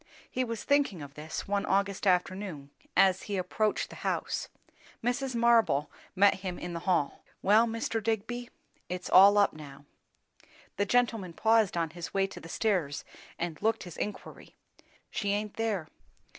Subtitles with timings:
[0.31, 4.49] He was thinking of this one August afternoon as he approached the house.
[5.03, 5.35] Mrs.
[5.35, 7.23] Marble met him in the hall.
[7.43, 8.01] "Well, Mr.
[8.01, 8.49] Digby,
[8.89, 9.85] it's all up now!"
[10.77, 13.03] The gentleman paused on his way to the stairs
[13.37, 14.55] and looked his inquiry.
[15.11, 15.87] "She aint there.